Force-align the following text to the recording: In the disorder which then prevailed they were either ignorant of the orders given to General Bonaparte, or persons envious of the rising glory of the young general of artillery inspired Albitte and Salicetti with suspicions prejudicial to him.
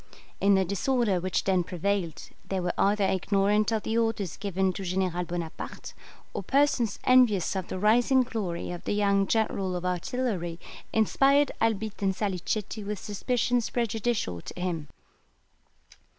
In 0.39 0.55
the 0.55 0.65
disorder 0.65 1.19
which 1.19 1.43
then 1.43 1.63
prevailed 1.63 2.29
they 2.49 2.59
were 2.59 2.73
either 2.75 3.03
ignorant 3.03 3.71
of 3.71 3.83
the 3.83 3.99
orders 3.99 4.35
given 4.35 4.73
to 4.73 4.83
General 4.83 5.23
Bonaparte, 5.25 5.93
or 6.33 6.41
persons 6.41 6.97
envious 7.03 7.55
of 7.55 7.67
the 7.67 7.77
rising 7.77 8.23
glory 8.23 8.71
of 8.71 8.83
the 8.85 8.93
young 8.95 9.27
general 9.27 9.75
of 9.75 9.85
artillery 9.85 10.59
inspired 10.91 11.51
Albitte 11.61 12.01
and 12.01 12.15
Salicetti 12.15 12.83
with 12.83 12.97
suspicions 12.97 13.69
prejudicial 13.69 14.41
to 14.41 14.59
him. 14.59 14.87